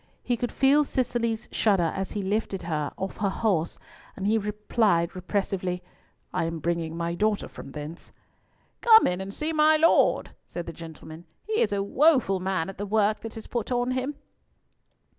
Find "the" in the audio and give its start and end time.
10.65-10.73, 12.79-12.87